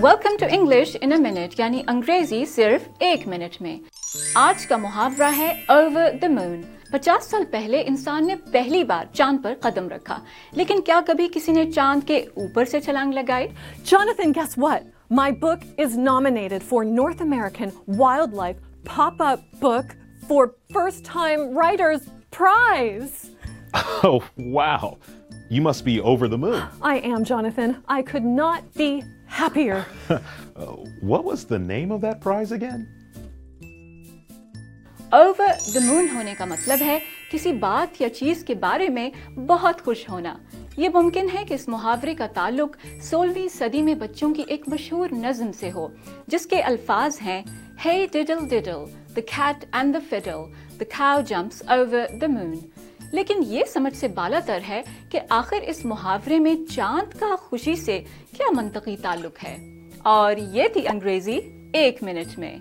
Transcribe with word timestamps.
Welcome 0.00 0.36
to 0.40 0.46
English 0.50 0.96
in 1.00 1.12
a 1.12 1.18
minute 1.18 1.58
یعنی 1.58 1.82
انگریزی 1.88 2.44
صرف 2.44 2.88
ایک 2.98 3.26
منٹ 3.28 3.60
میں 3.62 3.76
آج 4.34 4.66
کا 4.66 4.76
محاورہ 4.76 5.30
ہے 5.36 5.48
اوور 5.68 6.18
دا 6.22 6.28
مون 6.28 6.60
پچاس 6.92 7.24
سال 7.30 7.44
پہلے 7.50 7.82
انسان 7.86 8.26
نے 8.26 8.34
پہلی 8.52 8.82
بار 8.84 9.04
چاند 9.12 9.42
پر 9.44 9.54
قدم 9.60 9.88
رکھا 9.88 10.18
لیکن 10.52 10.80
کیا 10.86 11.00
کبھی 11.06 11.28
کسی 11.34 11.52
نے 11.52 11.64
چاند 11.70 12.06
کے 12.06 12.18
اوپر 12.34 12.64
سے 12.64 12.80
چھلانگ 12.80 13.12
لگائی 13.12 13.48
Jonathan, 13.84 14.32
guess 14.32 14.56
what? 14.56 14.86
My 15.10 15.30
book 15.46 15.64
is 15.78 15.96
nominated 15.96 16.62
for 16.62 16.84
North 16.84 17.20
American 17.20 17.72
Wildlife 18.00 18.62
Pop-Up 18.84 19.50
Book 19.60 19.96
for 20.28 20.54
First 20.70 21.04
Time 21.06 21.50
Writers 21.54 22.08
Prize. 22.32 23.30
Oh, 24.04 24.22
wow. 24.36 24.98
You 25.48 25.60
must 25.62 25.84
be 25.84 26.00
over 26.02 26.28
the 26.28 26.38
moon. 26.38 26.62
I 26.82 26.98
am, 27.10 27.24
Jonathan. 27.24 27.76
I 27.88 28.02
could 28.02 28.24
not 28.24 28.72
be 28.74 28.90
happier. 29.26 29.84
Uh, 30.56 30.68
what 31.02 31.22
was 31.22 31.44
the 31.44 31.58
name 31.58 31.92
of 31.92 32.00
that 32.00 32.18
prize 32.18 32.50
again? 32.50 32.86
Over 35.10 35.48
the 35.74 35.80
moon 35.84 36.06
ہونے 36.14 36.34
کا 36.38 36.44
مطلب 36.44 36.82
ہے 36.82 36.98
کسی 37.30 37.52
بات 37.52 38.00
یا 38.00 38.08
چیز 38.10 38.44
کے 38.44 38.54
بارے 38.54 38.88
میں 38.88 39.08
بہت 39.46 39.84
خوش 39.84 40.08
ہونا 40.08 40.34
یہ 40.76 40.88
ممکن 40.94 41.26
ہے 41.34 41.44
کہ 41.44 41.54
اس 41.54 41.68
محاورے 41.68 42.14
کا 42.14 42.26
تعلق 42.34 42.76
سولہویں 43.02 43.48
صدی 43.48 43.82
میں 43.82 43.94
بچوں 43.94 44.32
کی 44.34 44.44
ایک 44.48 44.68
مشہور 44.68 45.08
نظم 45.12 45.52
سے 45.52 45.70
ہو 45.70 45.88
جس 46.26 46.46
کے 46.46 46.62
الفاظ 46.62 47.20
ہیں 47.22 47.42
ہے 47.84 48.06
diddle 48.12 48.46
diddle 48.48 48.84
the 49.16 49.20
cat 49.26 49.64
and 49.72 49.94
the 49.94 49.98
fiddle 50.10 50.42
the 50.80 50.84
cow 50.90 51.20
jumps 51.26 51.62
over 51.66 52.18
دا 52.20 52.26
مون 52.26 52.56
لیکن 53.16 53.42
یہ 53.46 53.64
سمجھ 53.64 53.96
سے 53.96 54.08
بالا 54.08 54.40
تر 54.46 54.58
ہے 54.68 54.82
کہ 55.10 55.20
آخر 55.28 55.56
اس 55.66 55.84
محاورے 55.84 56.38
میں 56.38 56.54
چاند 56.70 57.18
کا 57.18 57.36
خوشی 57.38 57.76
سے 57.76 58.00
کیا 58.36 58.46
منطقی 58.56 58.96
تعلق 58.96 59.44
ہے۔ 59.44 59.56
اور 59.98 60.36
یہ 60.36 60.68
تھی 60.72 60.88
انگریزی 60.88 61.40
ایک 61.72 62.02
منٹ 62.02 62.38
میں۔ 62.38 62.58